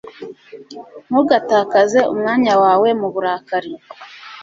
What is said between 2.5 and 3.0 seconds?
wawe